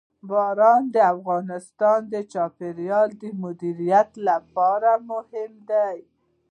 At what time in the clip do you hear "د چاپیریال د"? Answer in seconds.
2.13-3.23